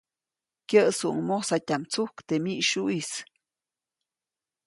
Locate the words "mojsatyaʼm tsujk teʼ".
1.27-2.41